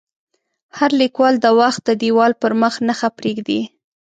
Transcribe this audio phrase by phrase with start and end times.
[0.77, 3.61] هر لیکوال د وخت د دیوال پر مخ نښه پرېږدي.